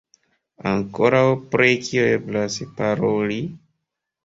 [0.71, 1.21] Ankoraŭ
[1.51, 3.41] pri kio eblas paroli?